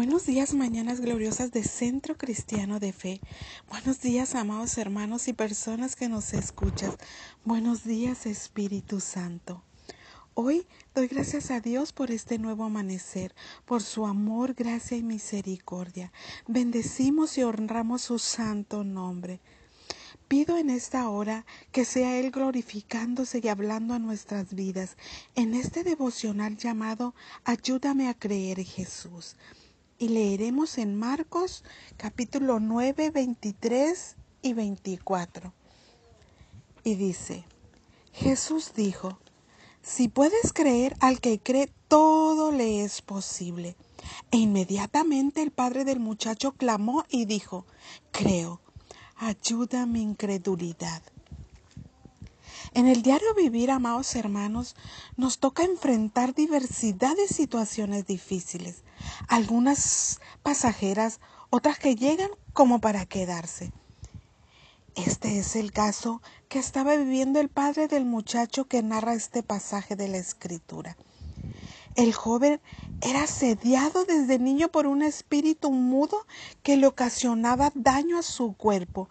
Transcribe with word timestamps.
Buenos 0.00 0.24
días, 0.24 0.54
mañanas 0.54 1.02
gloriosas 1.02 1.52
de 1.52 1.62
Centro 1.62 2.16
Cristiano 2.16 2.80
de 2.80 2.90
Fe. 2.90 3.20
Buenos 3.68 4.00
días, 4.00 4.34
amados 4.34 4.78
hermanos 4.78 5.28
y 5.28 5.34
personas 5.34 5.94
que 5.94 6.08
nos 6.08 6.32
escuchas. 6.32 6.96
Buenos 7.44 7.84
días, 7.84 8.24
Espíritu 8.24 9.00
Santo. 9.00 9.62
Hoy 10.32 10.66
doy 10.94 11.06
gracias 11.06 11.50
a 11.50 11.60
Dios 11.60 11.92
por 11.92 12.10
este 12.10 12.38
nuevo 12.38 12.64
amanecer, 12.64 13.34
por 13.66 13.82
su 13.82 14.06
amor, 14.06 14.54
gracia 14.54 14.96
y 14.96 15.02
misericordia. 15.02 16.12
Bendecimos 16.46 17.36
y 17.36 17.42
honramos 17.42 18.00
su 18.00 18.18
santo 18.18 18.84
nombre. 18.84 19.42
Pido 20.28 20.56
en 20.56 20.70
esta 20.70 21.10
hora 21.10 21.44
que 21.72 21.84
sea 21.84 22.18
Él 22.18 22.30
glorificándose 22.30 23.42
y 23.44 23.48
hablando 23.48 23.92
a 23.92 23.98
nuestras 23.98 24.54
vidas 24.54 24.96
en 25.34 25.52
este 25.52 25.84
devocional 25.84 26.56
llamado 26.56 27.14
Ayúdame 27.44 28.08
a 28.08 28.14
creer 28.14 28.64
Jesús 28.64 29.36
y 30.00 30.08
leeremos 30.08 30.78
en 30.78 30.98
Marcos 30.98 31.62
capítulo 31.98 32.58
9, 32.58 33.10
23 33.10 34.16
y 34.40 34.54
24. 34.54 35.52
Y 36.82 36.94
dice, 36.94 37.44
Jesús 38.12 38.72
dijo, 38.74 39.18
si 39.82 40.08
puedes 40.08 40.54
creer 40.54 40.96
al 41.00 41.20
que 41.20 41.38
cree, 41.38 41.70
todo 41.86 42.50
le 42.50 42.82
es 42.82 43.02
posible. 43.02 43.76
E 44.30 44.38
inmediatamente 44.38 45.42
el 45.42 45.50
padre 45.50 45.84
del 45.84 46.00
muchacho 46.00 46.52
clamó 46.52 47.04
y 47.10 47.26
dijo, 47.26 47.66
creo, 48.10 48.62
ayuda 49.16 49.84
mi 49.84 50.00
incredulidad. 50.00 51.02
En 52.72 52.86
el 52.86 53.02
diario 53.02 53.34
vivir, 53.34 53.70
amados 53.70 54.14
hermanos, 54.14 54.76
nos 55.16 55.38
toca 55.38 55.64
enfrentar 55.64 56.34
diversidad 56.34 57.16
de 57.16 57.26
situaciones 57.26 58.06
difíciles, 58.06 58.82
algunas 59.26 60.20
pasajeras, 60.42 61.20
otras 61.50 61.78
que 61.80 61.96
llegan 61.96 62.30
como 62.52 62.80
para 62.80 63.06
quedarse. 63.06 63.72
Este 64.94 65.38
es 65.38 65.56
el 65.56 65.72
caso 65.72 66.22
que 66.48 66.60
estaba 66.60 66.96
viviendo 66.96 67.40
el 67.40 67.48
padre 67.48 67.88
del 67.88 68.04
muchacho 68.04 68.66
que 68.66 68.82
narra 68.82 69.14
este 69.14 69.42
pasaje 69.42 69.96
de 69.96 70.08
la 70.08 70.18
escritura. 70.18 70.96
El 71.96 72.12
joven 72.12 72.60
era 73.00 73.24
asediado 73.24 74.04
desde 74.04 74.38
niño 74.38 74.68
por 74.68 74.86
un 74.86 75.02
espíritu 75.02 75.72
mudo 75.72 76.24
que 76.62 76.76
le 76.76 76.86
ocasionaba 76.86 77.72
daño 77.74 78.18
a 78.18 78.22
su 78.22 78.52
cuerpo, 78.52 79.08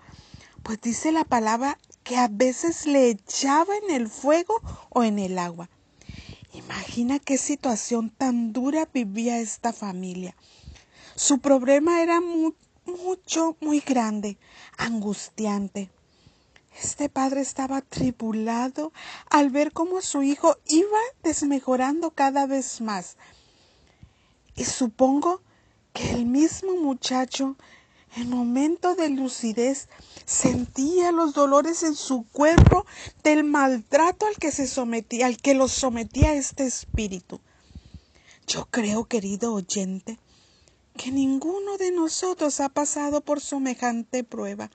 pues 0.64 0.80
dice 0.80 1.12
la 1.12 1.26
palabra 1.26 1.78
que 2.04 2.18
a 2.18 2.28
veces 2.28 2.86
le 2.86 3.10
echaba 3.10 3.76
en 3.78 3.96
el 3.96 4.10
fuego 4.10 4.62
o 4.90 5.04
en 5.04 5.20
el 5.20 5.38
agua. 5.38 5.70
Imagina 6.54 7.20
qué 7.20 7.38
situación 7.38 8.10
tan 8.10 8.54
dura 8.54 8.88
vivía 8.92 9.40
esta 9.40 9.72
familia. 9.72 10.36
Su 11.16 11.40
problema 11.40 12.02
era 12.02 12.22
mucho, 12.86 13.56
muy 13.62 13.82
grande, 13.82 14.38
angustiante. 14.78 15.90
Este 16.82 17.10
padre 17.10 17.42
estaba 17.42 17.82
tribulado 17.82 18.94
al 19.30 19.50
ver 19.50 19.74
cómo 19.74 20.02
su 20.02 20.24
hijo 20.24 20.56
iba 20.66 21.00
desmejorando 21.24 22.12
cada 22.12 22.48
vez 22.48 22.82
más. 22.82 23.18
Y 24.56 24.66
supongo 24.66 25.42
que 25.94 26.12
el 26.12 26.26
mismo 26.26 26.76
muchacho 26.78 27.58
en 28.16 28.30
momento 28.30 28.96
de 28.96 29.10
lucidez 29.10 29.88
sentía 30.26 31.12
los 31.12 31.34
dolores 31.34 31.84
en 31.84 31.96
su 31.96 32.26
cuerpo 32.32 32.86
del 33.24 33.44
maltrato 33.44 34.26
al 34.26 34.36
que 34.38 34.52
se 34.52 34.68
sometía, 34.68 35.28
al 35.28 35.38
que 35.38 35.54
lo 35.54 35.68
sometía 35.68 36.34
este 36.34 36.66
espíritu. 36.66 37.40
Yo 38.48 38.66
creo, 38.66 39.06
querido 39.06 39.54
oyente, 39.54 40.20
que 40.98 41.12
ninguno 41.12 41.78
de 41.78 41.92
nosotros 41.92 42.60
ha 42.60 42.70
pasado 42.70 43.22
por 43.22 43.42
semejante 43.42 44.24
prueba. 44.24 44.70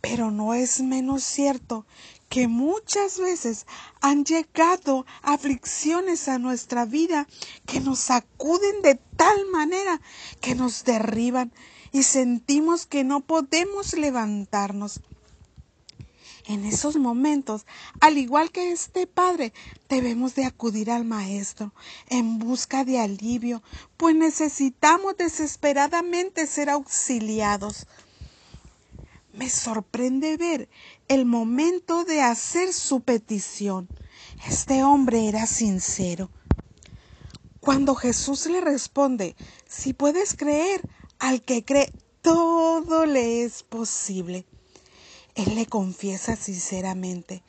Pero 0.00 0.30
no 0.30 0.54
es 0.54 0.80
menos 0.80 1.22
cierto 1.22 1.84
que 2.30 2.48
muchas 2.48 3.18
veces 3.18 3.66
han 4.00 4.24
llegado 4.24 5.04
aflicciones 5.20 6.28
a 6.28 6.38
nuestra 6.38 6.86
vida 6.86 7.26
que 7.66 7.80
nos 7.80 7.98
sacuden 7.98 8.82
de 8.82 8.94
tal 9.16 9.46
manera 9.46 10.00
que 10.40 10.54
nos 10.54 10.84
derriban 10.84 11.52
y 11.92 12.02
sentimos 12.02 12.86
que 12.86 13.04
no 13.04 13.20
podemos 13.20 13.94
levantarnos. 13.94 15.00
En 16.46 16.64
esos 16.64 16.96
momentos, 16.96 17.66
al 18.00 18.18
igual 18.18 18.50
que 18.50 18.72
este 18.72 19.06
Padre, 19.06 19.52
debemos 19.88 20.34
de 20.34 20.46
acudir 20.46 20.90
al 20.90 21.04
Maestro 21.04 21.72
en 22.08 22.38
busca 22.38 22.84
de 22.84 22.98
alivio, 22.98 23.62
pues 23.96 24.16
necesitamos 24.16 25.16
desesperadamente 25.16 26.46
ser 26.46 26.70
auxiliados. 26.70 27.86
Me 29.32 29.48
sorprende 29.48 30.36
ver 30.36 30.68
el 31.08 31.24
momento 31.24 32.04
de 32.04 32.20
hacer 32.22 32.72
su 32.72 33.00
petición. 33.00 33.88
Este 34.48 34.82
hombre 34.82 35.28
era 35.28 35.46
sincero. 35.46 36.30
Cuando 37.60 37.94
Jesús 37.94 38.46
le 38.46 38.60
responde, 38.60 39.36
si 39.68 39.92
puedes 39.92 40.34
creer, 40.34 40.80
al 41.20 41.42
que 41.42 41.64
cree, 41.64 41.92
todo 42.22 43.06
le 43.06 43.44
es 43.44 43.62
posible. 43.62 44.44
Él 45.34 45.54
le 45.54 45.66
confiesa 45.66 46.34
sinceramente, 46.34 47.42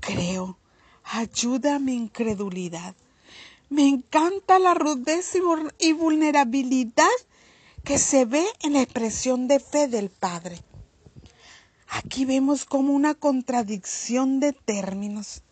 creo, 0.00 0.58
ayuda 1.04 1.76
a 1.76 1.78
mi 1.78 1.94
incredulidad. 1.94 2.96
Me 3.68 3.86
encanta 3.86 4.58
la 4.58 4.74
rudeza 4.74 5.38
y 5.78 5.92
vulnerabilidad 5.92 7.06
que 7.84 7.98
se 7.98 8.24
ve 8.24 8.44
en 8.62 8.72
la 8.72 8.82
expresión 8.82 9.46
de 9.46 9.60
fe 9.60 9.88
del 9.88 10.10
Padre. 10.10 10.62
Aquí 11.86 12.24
vemos 12.24 12.64
como 12.64 12.92
una 12.92 13.14
contradicción 13.14 14.40
de 14.40 14.52
términos. 14.52 15.42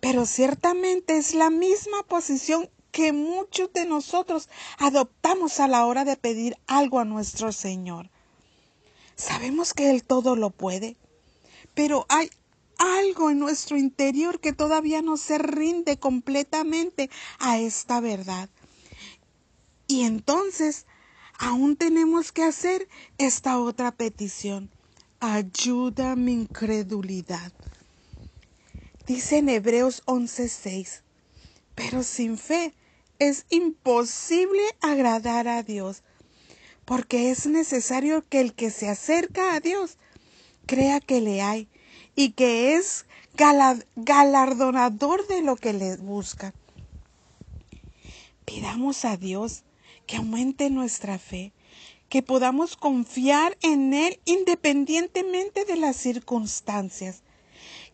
Pero 0.00 0.26
ciertamente 0.26 1.18
es 1.18 1.34
la 1.34 1.50
misma 1.50 2.02
posición 2.04 2.70
que 2.98 3.12
muchos 3.12 3.72
de 3.72 3.84
nosotros 3.84 4.48
adoptamos 4.76 5.60
a 5.60 5.68
la 5.68 5.86
hora 5.86 6.04
de 6.04 6.16
pedir 6.16 6.56
algo 6.66 6.98
a 6.98 7.04
nuestro 7.04 7.52
Señor. 7.52 8.10
Sabemos 9.14 9.72
que 9.72 9.90
Él 9.90 10.02
todo 10.02 10.34
lo 10.34 10.50
puede, 10.50 10.96
pero 11.74 12.06
hay 12.08 12.28
algo 12.76 13.30
en 13.30 13.38
nuestro 13.38 13.76
interior 13.76 14.40
que 14.40 14.52
todavía 14.52 15.00
no 15.00 15.16
se 15.16 15.38
rinde 15.38 16.00
completamente 16.00 17.08
a 17.38 17.60
esta 17.60 18.00
verdad. 18.00 18.48
Y 19.86 20.02
entonces 20.02 20.84
aún 21.38 21.76
tenemos 21.76 22.32
que 22.32 22.42
hacer 22.42 22.88
esta 23.16 23.60
otra 23.60 23.92
petición. 23.92 24.70
Ayuda 25.20 26.16
mi 26.16 26.32
incredulidad. 26.32 27.52
Dice 29.06 29.38
en 29.38 29.50
Hebreos 29.50 30.02
11:6, 30.06 31.02
pero 31.76 32.02
sin 32.02 32.36
fe 32.36 32.74
es 33.18 33.46
imposible 33.50 34.62
agradar 34.80 35.48
a 35.48 35.62
Dios, 35.62 36.02
porque 36.84 37.30
es 37.30 37.46
necesario 37.46 38.22
que 38.28 38.40
el 38.40 38.54
que 38.54 38.70
se 38.70 38.88
acerca 38.88 39.54
a 39.54 39.60
Dios 39.60 39.98
crea 40.66 41.00
que 41.00 41.20
le 41.20 41.42
hay 41.42 41.68
y 42.14 42.30
que 42.30 42.74
es 42.74 43.06
galardonador 43.34 45.26
de 45.26 45.42
lo 45.42 45.56
que 45.56 45.72
le 45.72 45.96
busca. 45.96 46.54
Pidamos 48.44 49.04
a 49.04 49.16
Dios 49.16 49.64
que 50.06 50.16
aumente 50.16 50.70
nuestra 50.70 51.18
fe, 51.18 51.52
que 52.08 52.22
podamos 52.22 52.76
confiar 52.76 53.58
en 53.62 53.92
Él 53.92 54.20
independientemente 54.24 55.64
de 55.64 55.76
las 55.76 55.96
circunstancias 55.96 57.22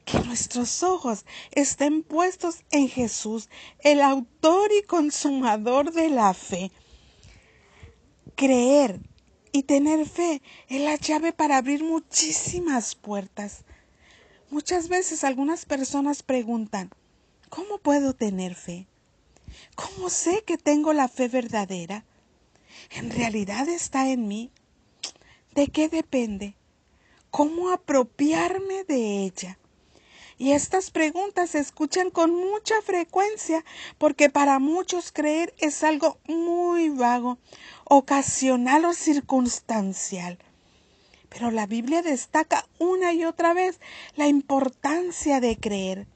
que 0.05 0.19
nuestros 0.21 0.83
ojos 0.83 1.25
estén 1.53 2.03
puestos 2.03 2.65
en 2.71 2.89
Jesús, 2.89 3.49
el 3.81 4.01
autor 4.03 4.71
y 4.79 4.83
consumador 4.83 5.93
de 5.93 6.11
la 6.11 6.35
fe. 6.35 6.71
Creer 8.35 9.01
y 9.53 9.62
tener 9.62 10.06
fe 10.09 10.43
es 10.69 10.81
la 10.81 10.97
llave 10.97 11.33
para 11.33 11.56
abrir 11.56 11.85
muchísimas 11.85 12.95
puertas. 12.95 13.65
Muchas 14.51 14.89
veces 14.89 15.25
algunas 15.25 15.65
personas 15.65 16.23
preguntan, 16.23 16.91
¿cómo 17.49 17.79
puedo 17.79 18.15
tener 18.15 18.55
fe? 18.55 18.87
¿Cómo 19.75 20.11
sé 20.11 20.43
que 20.45 20.59
tengo 20.59 20.93
la 20.93 21.09
fe 21.09 21.29
verdadera? 21.29 22.05
¿En 22.91 23.11
realidad 23.11 23.69
está 23.69 24.11
en 24.11 24.29
mí? 24.29 24.51
¿De 25.55 25.69
qué 25.69 25.89
depende? 25.89 26.56
¿Cómo 27.31 27.71
apropiarme 27.71 28.85
de 28.85 29.25
ella? 29.25 29.59
Y 30.38 30.52
estas 30.52 30.90
preguntas 30.90 31.50
se 31.50 31.60
escuchan 31.60 32.10
con 32.10 32.34
mucha 32.34 32.81
frecuencia 32.82 33.64
porque 33.98 34.31
para 34.31 34.58
muchos 34.58 35.12
creer 35.12 35.54
es 35.58 35.84
algo 35.84 36.19
muy 36.26 36.88
vago, 36.88 37.38
ocasional 37.84 38.84
o 38.84 38.94
circunstancial. 38.94 40.38
Pero 41.28 41.50
la 41.50 41.66
Biblia 41.66 42.02
destaca 42.02 42.66
una 42.78 43.12
y 43.12 43.25
otra 43.25 43.54
vez 43.54 43.81
la 44.16 44.26
importancia 44.26 45.40
de 45.40 45.56
creer. 45.56 46.06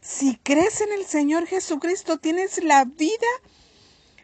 Si 0.00 0.36
crees 0.42 0.80
en 0.80 0.92
el 0.92 1.04
Señor 1.04 1.46
Jesucristo, 1.46 2.18
tienes 2.18 2.62
la 2.62 2.84
vida 2.84 3.28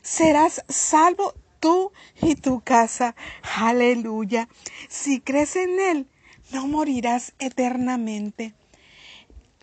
serás 0.03 0.65
salvo 0.69 1.35
tú 1.61 1.93
y 2.23 2.35
tu 2.35 2.61
casa. 2.61 3.15
Aleluya. 3.57 4.49
Si 4.89 5.21
crees 5.21 5.57
en 5.57 5.79
Él, 5.81 6.07
no 6.51 6.67
morirás 6.67 7.35
eternamente. 7.39 8.55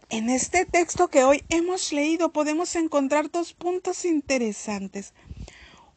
En 0.09 0.29
este 0.29 0.65
texto 0.65 1.07
que 1.07 1.23
hoy 1.23 1.43
hemos 1.49 1.91
leído 1.91 2.31
podemos 2.31 2.75
encontrar 2.75 3.31
dos 3.31 3.53
puntos 3.53 4.05
interesantes. 4.05 5.13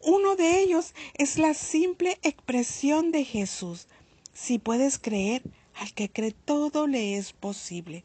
Uno 0.00 0.34
de 0.34 0.60
ellos 0.60 0.94
es 1.14 1.36
la 1.36 1.52
simple 1.52 2.18
expresión 2.22 3.12
de 3.12 3.24
Jesús. 3.24 3.86
Si 4.32 4.58
puedes 4.58 4.98
creer, 4.98 5.42
al 5.74 5.92
que 5.92 6.08
cree 6.08 6.32
todo 6.32 6.86
le 6.86 7.18
es 7.18 7.34
posible. 7.34 8.04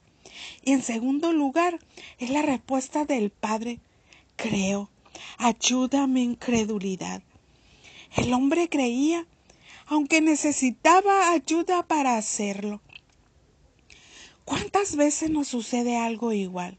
Y 0.61 0.73
en 0.73 0.83
segundo 0.83 1.31
lugar, 1.31 1.79
es 2.19 2.31
la 2.31 2.41
respuesta 2.41 3.05
del 3.05 3.29
Padre. 3.29 3.79
Creo, 4.35 4.89
ayúdame 5.37 6.21
incredulidad. 6.21 7.23
El 8.17 8.33
hombre 8.33 8.67
creía, 8.67 9.25
aunque 9.85 10.19
necesitaba 10.19 11.31
ayuda 11.31 11.87
para 11.87 12.17
hacerlo. 12.17 12.81
¿Cuántas 14.45 14.95
veces 14.95 15.29
nos 15.29 15.47
sucede 15.47 15.97
algo 15.97 16.33
igual? 16.33 16.77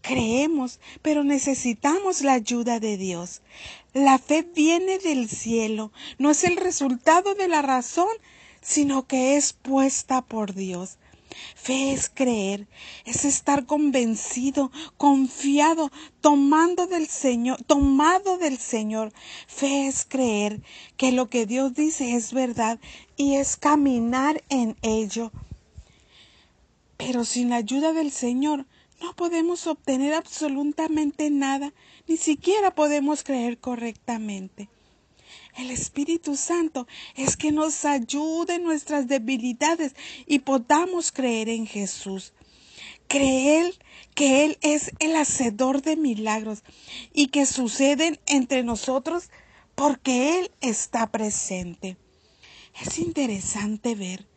Creemos, 0.00 0.78
pero 1.02 1.24
necesitamos 1.24 2.22
la 2.22 2.34
ayuda 2.34 2.78
de 2.78 2.96
Dios. 2.96 3.42
La 3.92 4.18
fe 4.18 4.42
viene 4.42 4.98
del 4.98 5.28
cielo, 5.28 5.92
no 6.18 6.30
es 6.30 6.44
el 6.44 6.56
resultado 6.56 7.34
de 7.34 7.48
la 7.48 7.62
razón, 7.62 8.08
sino 8.60 9.06
que 9.06 9.36
es 9.36 9.52
puesta 9.52 10.22
por 10.22 10.54
Dios. 10.54 10.98
Fe 11.54 11.92
es 11.92 12.10
creer, 12.12 12.66
es 13.04 13.24
estar 13.24 13.66
convencido, 13.66 14.70
confiado, 14.96 15.90
tomando 16.20 16.86
del 16.86 17.06
Señor, 17.08 17.62
tomado 17.64 18.38
del 18.38 18.58
Señor. 18.58 19.12
Fe 19.46 19.86
es 19.86 20.06
creer 20.08 20.62
que 20.96 21.12
lo 21.12 21.28
que 21.28 21.44
Dios 21.44 21.74
dice 21.74 22.14
es 22.14 22.32
verdad 22.32 22.78
y 23.16 23.34
es 23.34 23.56
caminar 23.56 24.42
en 24.48 24.76
ello. 24.82 25.30
Pero 26.98 27.24
sin 27.24 27.48
la 27.48 27.56
ayuda 27.56 27.94
del 27.94 28.10
Señor 28.10 28.66
no 29.00 29.14
podemos 29.14 29.66
obtener 29.66 30.12
absolutamente 30.12 31.30
nada, 31.30 31.72
ni 32.06 32.16
siquiera 32.16 32.74
podemos 32.74 33.22
creer 33.22 33.58
correctamente. 33.58 34.68
El 35.56 35.70
Espíritu 35.70 36.36
Santo 36.36 36.86
es 37.14 37.36
que 37.36 37.52
nos 37.52 37.84
ayude 37.84 38.56
en 38.56 38.64
nuestras 38.64 39.08
debilidades 39.08 39.94
y 40.26 40.40
podamos 40.40 41.12
creer 41.12 41.48
en 41.48 41.66
Jesús. 41.66 42.32
Creer 43.06 43.74
que 44.14 44.44
Él 44.44 44.58
es 44.60 44.92
el 44.98 45.16
hacedor 45.16 45.82
de 45.82 45.96
milagros 45.96 46.62
y 47.14 47.28
que 47.28 47.46
suceden 47.46 48.18
entre 48.26 48.62
nosotros 48.64 49.30
porque 49.74 50.40
Él 50.40 50.50
está 50.60 51.10
presente. 51.10 51.96
Es 52.80 52.98
interesante 52.98 53.94
ver 53.94 54.27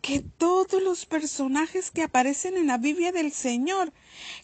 que 0.00 0.20
todos 0.20 0.82
los 0.82 1.06
personajes 1.06 1.90
que 1.90 2.02
aparecen 2.02 2.56
en 2.56 2.66
la 2.66 2.78
Biblia 2.78 3.12
del 3.12 3.32
Señor 3.32 3.92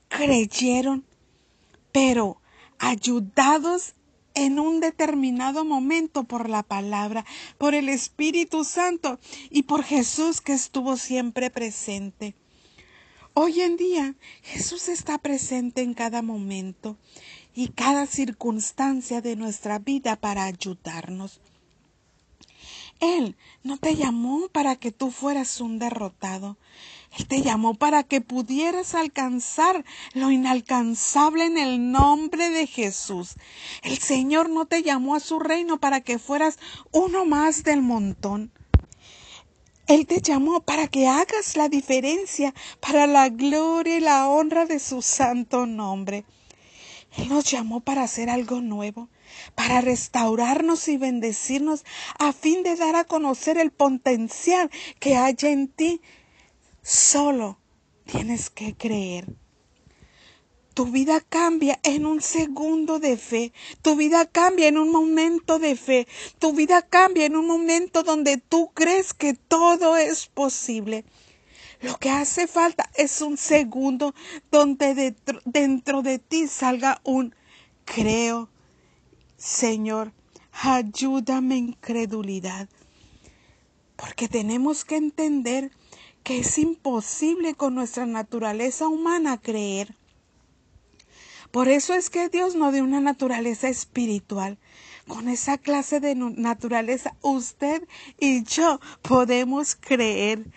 creyeron, 0.08 1.04
pero 1.92 2.40
ayudados 2.78 3.94
en 4.34 4.60
un 4.60 4.80
determinado 4.80 5.64
momento 5.64 6.24
por 6.24 6.50
la 6.50 6.62
palabra, 6.62 7.24
por 7.56 7.74
el 7.74 7.88
Espíritu 7.88 8.64
Santo 8.64 9.18
y 9.50 9.62
por 9.62 9.82
Jesús 9.82 10.42
que 10.42 10.52
estuvo 10.52 10.98
siempre 10.98 11.50
presente. 11.50 12.34
Hoy 13.32 13.62
en 13.62 13.76
día 13.76 14.14
Jesús 14.42 14.88
está 14.88 15.18
presente 15.18 15.82
en 15.82 15.94
cada 15.94 16.20
momento 16.22 16.98
y 17.54 17.68
cada 17.68 18.06
circunstancia 18.06 19.22
de 19.22 19.36
nuestra 19.36 19.78
vida 19.78 20.16
para 20.16 20.44
ayudarnos. 20.44 21.40
Él 23.00 23.36
no 23.62 23.76
te 23.76 23.96
llamó 23.96 24.48
para 24.48 24.76
que 24.76 24.92
tú 24.92 25.10
fueras 25.10 25.60
un 25.60 25.78
derrotado. 25.78 26.56
Él 27.18 27.26
te 27.26 27.42
llamó 27.42 27.74
para 27.74 28.02
que 28.02 28.20
pudieras 28.20 28.94
alcanzar 28.94 29.84
lo 30.12 30.30
inalcanzable 30.30 31.46
en 31.46 31.58
el 31.58 31.92
nombre 31.92 32.50
de 32.50 32.66
Jesús. 32.66 33.34
El 33.82 33.98
Señor 33.98 34.50
no 34.50 34.66
te 34.66 34.82
llamó 34.82 35.14
a 35.14 35.20
su 35.20 35.38
reino 35.38 35.78
para 35.78 36.00
que 36.00 36.18
fueras 36.18 36.58
uno 36.92 37.24
más 37.24 37.64
del 37.64 37.82
montón. 37.82 38.50
Él 39.86 40.06
te 40.06 40.20
llamó 40.20 40.62
para 40.62 40.88
que 40.88 41.06
hagas 41.06 41.56
la 41.56 41.68
diferencia 41.68 42.52
para 42.80 43.06
la 43.06 43.28
gloria 43.28 43.98
y 43.98 44.00
la 44.00 44.28
honra 44.28 44.66
de 44.66 44.80
su 44.80 45.00
santo 45.00 45.64
nombre. 45.64 46.24
Él 47.16 47.28
nos 47.28 47.44
llamó 47.44 47.80
para 47.80 48.02
hacer 48.02 48.28
algo 48.28 48.60
nuevo, 48.60 49.08
para 49.54 49.80
restaurarnos 49.80 50.88
y 50.88 50.96
bendecirnos 50.96 51.84
a 52.18 52.32
fin 52.32 52.62
de 52.62 52.76
dar 52.76 52.96
a 52.96 53.04
conocer 53.04 53.58
el 53.58 53.70
potencial 53.70 54.70
que 55.00 55.16
hay 55.16 55.36
en 55.42 55.68
ti. 55.68 56.00
Solo 56.82 57.58
tienes 58.04 58.50
que 58.50 58.74
creer. 58.74 59.26
Tu 60.76 60.84
vida 60.84 61.22
cambia 61.22 61.80
en 61.84 62.04
un 62.04 62.20
segundo 62.20 62.98
de 62.98 63.16
fe. 63.16 63.54
Tu 63.80 63.96
vida 63.96 64.26
cambia 64.26 64.68
en 64.68 64.76
un 64.76 64.92
momento 64.92 65.58
de 65.58 65.74
fe. 65.74 66.06
Tu 66.38 66.52
vida 66.52 66.82
cambia 66.82 67.24
en 67.24 67.34
un 67.34 67.46
momento 67.46 68.02
donde 68.02 68.36
tú 68.36 68.72
crees 68.74 69.14
que 69.14 69.32
todo 69.32 69.96
es 69.96 70.26
posible. 70.26 71.06
Lo 71.80 71.96
que 71.96 72.10
hace 72.10 72.46
falta 72.46 72.90
es 72.94 73.22
un 73.22 73.38
segundo 73.38 74.14
donde 74.50 75.14
dentro, 75.46 76.02
de 76.02 76.18
ti 76.18 76.46
salga 76.46 77.00
un 77.04 77.34
creo. 77.86 78.50
Señor, 79.36 80.12
ayúdame 80.52 81.56
incredulidad. 81.56 82.68
Porque 83.96 84.28
tenemos 84.28 84.84
que 84.84 84.96
entender 84.96 85.70
que 86.22 86.38
es 86.38 86.58
imposible 86.58 87.54
con 87.54 87.74
nuestra 87.74 88.06
naturaleza 88.06 88.88
humana 88.88 89.40
creer. 89.40 89.94
Por 91.50 91.68
eso 91.68 91.94
es 91.94 92.10
que 92.10 92.28
Dios 92.28 92.54
nos 92.56 92.72
dio 92.72 92.82
una 92.82 93.00
naturaleza 93.00 93.68
espiritual. 93.68 94.58
Con 95.06 95.28
esa 95.28 95.56
clase 95.56 96.00
de 96.00 96.14
naturaleza 96.14 97.14
usted 97.22 97.86
y 98.18 98.42
yo 98.42 98.80
podemos 99.02 99.76
creer. 99.76 100.50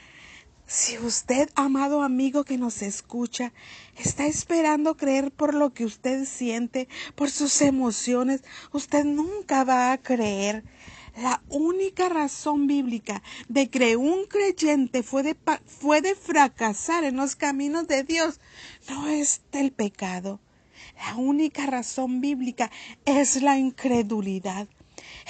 Si 0.71 0.99
usted, 0.99 1.49
amado 1.55 2.03
amigo 2.03 2.43
que 2.43 2.59
nos 2.59 2.83
escucha, 2.83 3.53
está 3.97 4.27
esperando 4.27 4.95
creer 4.95 5.31
por 5.31 5.55
lo 5.55 5.73
que 5.73 5.83
usted 5.83 6.25
siente, 6.25 6.87
por 7.15 7.31
sus 7.31 7.63
emociones, 7.63 8.43
usted 8.71 9.03
nunca 9.03 9.63
va 9.63 9.91
a 9.91 9.97
creer. 9.97 10.63
La 11.17 11.41
única 11.49 12.07
razón 12.07 12.67
bíblica 12.67 13.23
de 13.47 13.71
que 13.71 13.95
un 13.95 14.25
creyente 14.25 15.01
fue 15.01 15.23
de, 15.23 15.35
fue 15.65 16.01
de 16.01 16.13
fracasar 16.13 17.03
en 17.03 17.15
los 17.15 17.35
caminos 17.35 17.87
de 17.87 18.03
Dios 18.03 18.39
no 18.87 19.07
es 19.07 19.41
del 19.51 19.71
pecado. 19.71 20.39
La 20.97 21.15
única 21.15 21.65
razón 21.65 22.21
bíblica 22.21 22.69
es 23.05 23.41
la 23.41 23.57
incredulidad. 23.57 24.67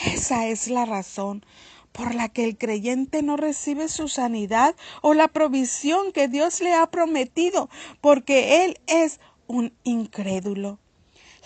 Esa 0.05 0.47
es 0.47 0.67
la 0.67 0.83
razón 0.83 1.45
por 1.91 2.15
la 2.15 2.29
que 2.29 2.45
el 2.45 2.57
creyente 2.57 3.23
no 3.23 3.37
recibe 3.37 3.87
su 3.89 4.07
sanidad 4.07 4.75
o 5.01 5.13
la 5.13 5.27
provisión 5.27 6.11
que 6.11 6.27
Dios 6.27 6.61
le 6.61 6.73
ha 6.73 6.89
prometido, 6.89 7.69
porque 8.01 8.65
él 8.65 8.79
es 8.87 9.19
un 9.47 9.73
incrédulo. 9.83 10.79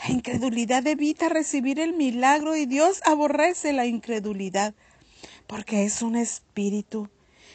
La 0.03 0.13
incredulidad 0.13 0.85
evita 0.85 1.29
recibir 1.29 1.79
el 1.79 1.93
milagro 1.93 2.55
y 2.55 2.65
Dios 2.65 3.01
aborrece 3.05 3.71
la 3.73 3.85
incredulidad, 3.85 4.73
porque 5.47 5.85
es 5.85 6.01
un 6.01 6.15
espíritu. 6.15 7.09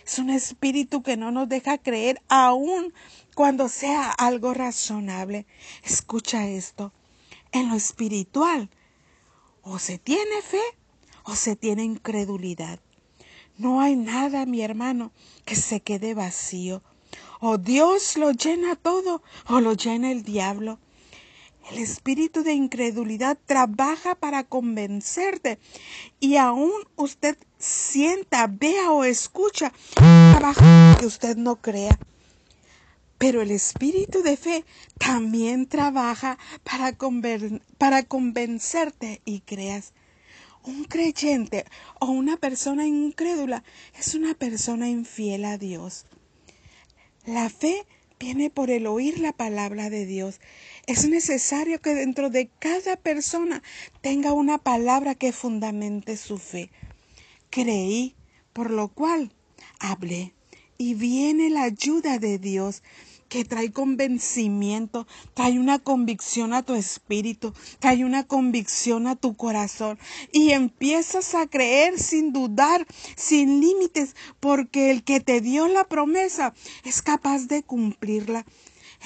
Es 0.06 0.18
un 0.18 0.30
espíritu 0.30 1.02
que 1.02 1.18
no 1.18 1.30
nos 1.30 1.48
deja 1.48 1.76
creer 1.76 2.22
aún 2.28 2.94
cuando 3.34 3.68
sea 3.68 4.10
algo 4.10 4.54
razonable. 4.54 5.46
Escucha 5.84 6.48
esto. 6.48 6.92
En 7.52 7.68
lo 7.68 7.76
espiritual, 7.76 8.70
o 9.62 9.78
se 9.78 9.98
tiene 9.98 10.40
fe 10.42 10.62
o 11.28 11.36
se 11.36 11.56
tiene 11.56 11.84
incredulidad. 11.84 12.80
No 13.58 13.82
hay 13.82 13.96
nada, 13.96 14.46
mi 14.46 14.62
hermano, 14.62 15.12
que 15.44 15.56
se 15.56 15.80
quede 15.80 16.14
vacío. 16.14 16.82
O 17.40 17.58
Dios 17.58 18.16
lo 18.16 18.32
llena 18.32 18.76
todo 18.76 19.22
o 19.46 19.60
lo 19.60 19.74
llena 19.74 20.10
el 20.10 20.22
diablo. 20.22 20.78
El 21.70 21.78
espíritu 21.78 22.42
de 22.42 22.54
incredulidad 22.54 23.36
trabaja 23.44 24.14
para 24.14 24.42
convencerte 24.44 25.58
y 26.18 26.36
aún 26.36 26.72
usted 26.96 27.36
sienta, 27.58 28.46
vea 28.46 28.90
o 28.90 29.04
escucha, 29.04 29.70
trabaja 29.94 30.96
que 30.98 31.04
usted 31.04 31.36
no 31.36 31.56
crea. 31.56 31.98
Pero 33.18 33.42
el 33.42 33.50
espíritu 33.50 34.22
de 34.22 34.38
fe 34.38 34.64
también 34.96 35.66
trabaja 35.66 36.38
para, 36.64 36.96
para 37.76 38.02
convencerte 38.04 39.20
y 39.26 39.40
creas. 39.40 39.92
Un 40.64 40.84
creyente 40.84 41.64
o 42.00 42.06
una 42.06 42.36
persona 42.36 42.86
incrédula 42.86 43.64
es 43.98 44.14
una 44.14 44.34
persona 44.34 44.88
infiel 44.88 45.44
a 45.44 45.58
Dios. 45.58 46.06
La 47.24 47.48
fe 47.48 47.86
viene 48.18 48.50
por 48.50 48.70
el 48.70 48.86
oír 48.86 49.20
la 49.20 49.32
palabra 49.32 49.90
de 49.90 50.06
Dios. 50.06 50.40
Es 50.86 51.08
necesario 51.08 51.80
que 51.80 51.94
dentro 51.94 52.30
de 52.30 52.48
cada 52.58 52.96
persona 52.96 53.62
tenga 54.00 54.32
una 54.32 54.58
palabra 54.58 55.14
que 55.14 55.32
fundamente 55.32 56.16
su 56.16 56.38
fe. 56.38 56.70
Creí, 57.50 58.14
por 58.52 58.70
lo 58.70 58.88
cual 58.88 59.32
hablé. 59.78 60.34
Y 60.76 60.94
viene 60.94 61.50
la 61.50 61.64
ayuda 61.64 62.18
de 62.18 62.38
Dios 62.38 62.82
que 63.28 63.44
trae 63.44 63.72
convencimiento, 63.72 65.06
trae 65.34 65.58
una 65.58 65.78
convicción 65.78 66.52
a 66.52 66.62
tu 66.62 66.74
espíritu, 66.74 67.52
trae 67.78 68.04
una 68.04 68.26
convicción 68.26 69.06
a 69.06 69.16
tu 69.16 69.36
corazón 69.36 69.98
y 70.32 70.50
empiezas 70.50 71.34
a 71.34 71.46
creer 71.46 71.98
sin 71.98 72.32
dudar, 72.32 72.86
sin 73.16 73.60
límites, 73.60 74.16
porque 74.40 74.90
el 74.90 75.04
que 75.04 75.20
te 75.20 75.40
dio 75.40 75.68
la 75.68 75.84
promesa 75.84 76.54
es 76.84 77.02
capaz 77.02 77.46
de 77.46 77.62
cumplirla. 77.62 78.44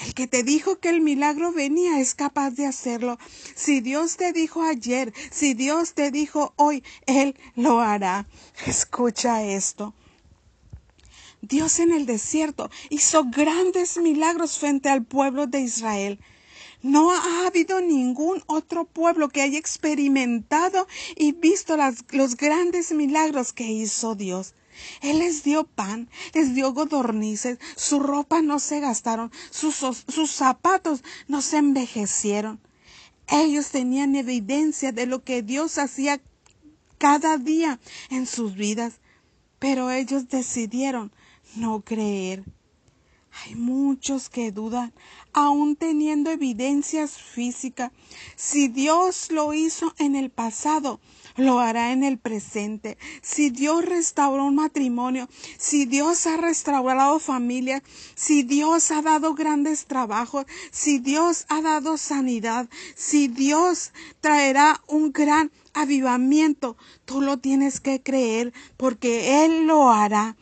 El 0.05 0.15
que 0.15 0.27
te 0.27 0.41
dijo 0.41 0.79
que 0.79 0.89
el 0.89 1.01
milagro 1.01 1.51
venía 1.51 1.99
es 1.99 2.15
capaz 2.15 2.51
de 2.51 2.65
hacerlo. 2.65 3.19
Si 3.55 3.79
Dios 3.79 4.17
te 4.17 4.33
dijo 4.33 4.63
ayer, 4.63 5.13
si 5.31 5.53
Dios 5.53 5.93
te 5.93 6.09
dijo 6.09 6.53
hoy, 6.55 6.83
Él 7.05 7.35
lo 7.55 7.79
hará. 7.79 8.27
Escucha 8.65 9.43
esto. 9.43 9.93
Dios 11.45 11.79
en 11.79 11.91
el 11.91 12.05
desierto 12.05 12.71
hizo 12.89 13.25
grandes 13.25 13.97
milagros 13.97 14.57
frente 14.57 14.87
al 14.87 15.03
pueblo 15.03 15.45
de 15.45 15.59
Israel. 15.59 16.17
No 16.81 17.11
ha 17.11 17.47
habido 17.47 17.81
ningún 17.81 18.41
otro 18.47 18.85
pueblo 18.85 19.27
que 19.27 19.41
haya 19.41 19.59
experimentado 19.59 20.87
y 21.17 21.33
visto 21.33 21.75
los 22.11 22.37
grandes 22.37 22.93
milagros 22.93 23.51
que 23.51 23.69
hizo 23.69 24.15
Dios. 24.15 24.53
Él 25.01 25.19
les 25.19 25.43
dio 25.43 25.65
pan, 25.65 26.09
les 26.33 26.55
dio 26.55 26.71
godornices, 26.71 27.59
su 27.75 27.99
ropa 27.99 28.41
no 28.41 28.59
se 28.59 28.79
gastaron, 28.79 29.29
sus, 29.49 29.75
sus 29.75 30.31
zapatos 30.31 31.03
no 31.27 31.41
se 31.41 31.57
envejecieron. 31.57 32.61
Ellos 33.27 33.67
tenían 33.69 34.15
evidencia 34.15 34.93
de 34.93 35.07
lo 35.07 35.25
que 35.25 35.41
Dios 35.41 35.77
hacía 35.77 36.21
cada 36.99 37.37
día 37.37 37.81
en 38.09 38.27
sus 38.27 38.55
vidas, 38.55 38.93
pero 39.59 39.91
ellos 39.91 40.29
decidieron 40.29 41.11
no 41.55 41.81
creer. 41.81 42.43
Hay 43.45 43.55
muchos 43.55 44.29
que 44.29 44.51
dudan, 44.51 44.93
aún 45.33 45.75
teniendo 45.75 46.29
evidencias 46.29 47.17
físicas. 47.17 47.91
Si 48.35 48.67
Dios 48.67 49.31
lo 49.31 49.53
hizo 49.53 49.93
en 49.97 50.15
el 50.15 50.29
pasado, 50.29 50.99
lo 51.35 51.59
hará 51.59 51.91
en 51.91 52.03
el 52.03 52.19
presente. 52.19 52.97
Si 53.23 53.49
Dios 53.49 53.83
restauró 53.85 54.45
un 54.45 54.55
matrimonio, 54.55 55.27
si 55.57 55.85
Dios 55.85 56.27
ha 56.27 56.37
restaurado 56.37 57.19
familias, 57.19 57.81
si 58.13 58.43
Dios 58.43 58.91
ha 58.91 59.01
dado 59.01 59.33
grandes 59.33 59.85
trabajos, 59.85 60.45
si 60.71 60.99
Dios 60.99 61.45
ha 61.49 61.61
dado 61.61 61.97
sanidad, 61.97 62.69
si 62.95 63.27
Dios 63.27 63.93
traerá 64.21 64.79
un 64.87 65.11
gran 65.11 65.51
avivamiento, 65.73 66.77
tú 67.05 67.19
lo 67.19 67.37
tienes 67.37 67.79
que 67.79 68.01
creer 68.01 68.53
porque 68.77 69.43
Él 69.43 69.65
lo 69.65 69.91
hará. 69.91 70.37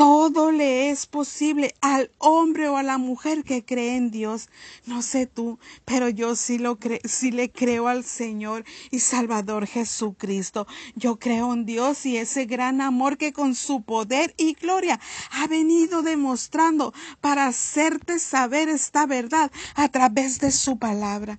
Todo 0.00 0.50
le 0.50 0.88
es 0.88 1.04
posible 1.04 1.74
al 1.82 2.10
hombre 2.16 2.70
o 2.70 2.78
a 2.78 2.82
la 2.82 2.96
mujer 2.96 3.44
que 3.44 3.66
cree 3.66 3.96
en 3.96 4.10
Dios. 4.10 4.48
No 4.86 5.02
sé 5.02 5.26
tú, 5.26 5.58
pero 5.84 6.08
yo 6.08 6.36
sí 6.36 6.56
lo 6.56 6.78
sí 7.04 7.30
le 7.30 7.52
creo 7.52 7.86
al 7.86 8.02
Señor 8.02 8.64
y 8.90 9.00
Salvador 9.00 9.66
Jesucristo. 9.66 10.66
Yo 10.94 11.18
creo 11.18 11.52
en 11.52 11.66
Dios 11.66 12.06
y 12.06 12.16
ese 12.16 12.46
gran 12.46 12.80
amor 12.80 13.18
que 13.18 13.34
con 13.34 13.54
su 13.54 13.82
poder 13.82 14.32
y 14.38 14.54
gloria 14.54 14.98
ha 15.32 15.46
venido 15.48 16.00
demostrando 16.00 16.94
para 17.20 17.46
hacerte 17.46 18.20
saber 18.20 18.70
esta 18.70 19.04
verdad 19.04 19.52
a 19.74 19.90
través 19.90 20.40
de 20.40 20.50
su 20.50 20.78
palabra. 20.78 21.38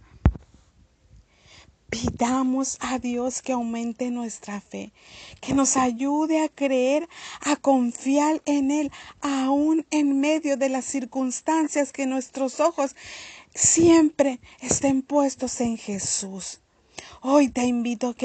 Pidamos 1.91 2.77
a 2.79 2.99
Dios 2.99 3.41
que 3.41 3.51
aumente 3.51 4.11
nuestra 4.11 4.61
fe, 4.61 4.93
que 5.41 5.53
nos 5.53 5.75
ayude 5.75 6.41
a 6.41 6.47
creer, 6.47 7.09
a 7.41 7.57
confiar 7.57 8.41
en 8.45 8.71
Él, 8.71 8.89
aún 9.19 9.85
en 9.91 10.21
medio 10.21 10.55
de 10.55 10.69
las 10.69 10.85
circunstancias 10.85 11.91
que 11.91 12.07
nuestros 12.07 12.61
ojos 12.61 12.95
siempre 13.53 14.39
estén 14.61 15.01
puestos 15.01 15.59
en 15.59 15.77
Jesús. 15.77 16.61
Hoy 17.21 17.49
te 17.49 17.65
invito 17.65 18.15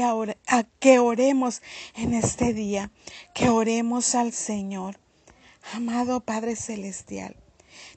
a 0.46 0.62
que 0.78 0.98
oremos 1.00 1.60
en 1.96 2.14
este 2.14 2.54
día, 2.54 2.92
que 3.34 3.48
oremos 3.48 4.14
al 4.14 4.32
Señor. 4.32 5.00
Amado 5.72 6.20
Padre 6.20 6.54
Celestial, 6.54 7.34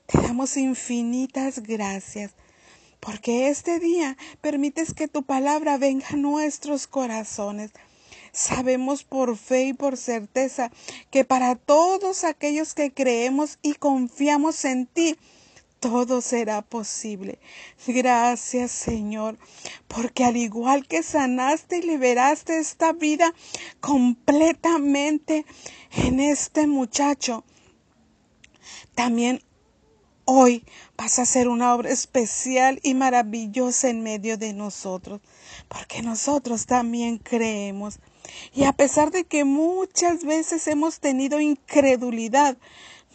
te 0.08 0.20
damos 0.20 0.58
infinitas 0.58 1.62
gracias 1.62 2.32
porque 3.00 3.50
este 3.50 3.80
día 3.80 4.18
permites 4.42 4.94
que 4.94 5.08
tu 5.08 5.24
palabra 5.24 5.78
venga 5.78 6.08
a 6.10 6.16
nuestros 6.16 6.88
corazones. 6.88 7.72
Sabemos 8.32 9.04
por 9.04 9.38
fe 9.38 9.66
y 9.68 9.74
por 9.74 9.98
certeza 9.98 10.72
que 11.10 11.26
para 11.26 11.56
todos 11.56 12.24
aquellos 12.24 12.74
que 12.74 12.92
creemos 12.92 13.58
y 13.62 13.74
confiamos 13.74 14.66
en 14.66 14.86
ti, 14.86 15.18
todo 15.80 16.22
será 16.22 16.62
posible. 16.62 17.40
Gracias 17.88 18.72
Señor, 18.72 19.38
porque 19.88 20.26
al 20.26 20.38
igual 20.38 20.88
que 20.88 21.04
sanaste 21.04 21.78
y 21.78 21.82
liberaste 21.82 22.60
esta 22.60 22.94
vida 22.94 23.34
completamente 23.80 25.46
en 25.92 26.20
este 26.20 26.68
muchacho, 26.68 27.44
también 28.94 29.42
Hoy 30.32 30.64
vas 30.96 31.18
a 31.18 31.24
hacer 31.24 31.48
una 31.48 31.74
obra 31.74 31.90
especial 31.90 32.80
y 32.84 32.94
maravillosa 32.94 33.90
en 33.90 34.04
medio 34.04 34.38
de 34.38 34.54
nosotros, 34.54 35.22
porque 35.68 36.04
nosotros 36.04 36.68
también 36.68 37.18
creemos. 37.18 37.98
Y 38.54 38.66
a 38.66 38.74
pesar 38.74 39.10
de 39.10 39.24
que 39.24 39.44
muchas 39.44 40.24
veces 40.24 40.68
hemos 40.68 41.00
tenido 41.00 41.42
incredulidad, 41.42 42.60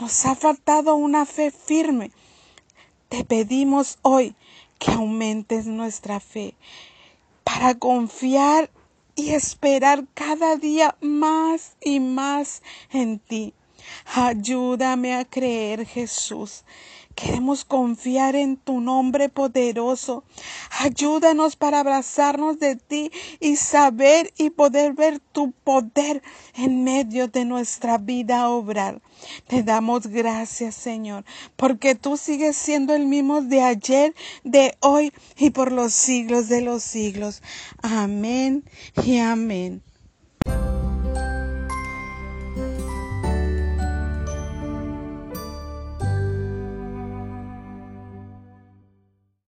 nos 0.01 0.27
ha 0.27 0.35
faltado 0.35 0.97
una 0.97 1.25
fe 1.25 1.53
firme. 1.53 2.11
Te 3.09 3.23
pedimos 3.23 3.97
hoy 4.03 4.35
que 4.81 4.91
aumentes 4.91 5.67
nuestra 5.67 6.19
fe 6.19 6.57
para 7.45 7.79
confiar 7.79 8.73
y 9.15 9.35
esperar 9.35 10.05
cada 10.15 10.57
día 10.57 10.97
más 11.01 11.77
y 11.81 12.01
más 12.01 12.61
en 12.91 13.21
ti. 13.21 13.55
Ayúdame 14.15 15.15
a 15.15 15.25
creer, 15.25 15.87
Jesús, 15.87 16.65
Queremos 17.15 17.65
confiar 17.65 18.35
en 18.35 18.57
tu 18.57 18.81
nombre 18.81 19.29
poderoso. 19.29 20.25
Ayúdanos 20.81 21.55
para 21.55 21.81
abrazarnos 21.81 22.59
de 22.59 22.75
ti 22.77 23.13
y 23.39 23.57
saber 23.57 24.33
y 24.37 24.51
poder 24.51 24.95
ver 24.95 25.21
tu 25.21 25.53
poder 25.53 26.23
en 26.57 26.83
medio 26.83 27.29
de 27.29 27.45
nuestra 27.45 27.99
vida 27.99 28.49
obrar. 28.49 29.01
Te 29.47 29.63
damos 29.63 30.09
gracias, 30.09 30.75
Señor, 30.75 31.25
porque 31.57 31.95
tú 31.95 32.17
sigues 32.17 32.57
siendo 32.57 32.95
el 32.95 33.07
mismo 33.07 33.43
de 33.43 33.63
ayer, 33.63 34.15
de 34.43 34.77
hoy 34.81 35.13
y 35.37 35.51
por 35.51 35.71
los 35.71 35.93
siglos 35.93 36.49
de 36.49 36.63
los 36.63 36.83
siglos. 36.83 37.43
Amén 37.81 38.65
y 39.05 39.19
amén. 39.19 39.83